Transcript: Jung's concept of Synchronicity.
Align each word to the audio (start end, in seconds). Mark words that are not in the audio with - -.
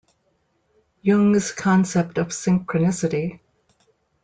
Jung's 1.03 1.51
concept 1.51 2.17
of 2.17 2.29
Synchronicity. 2.29 3.39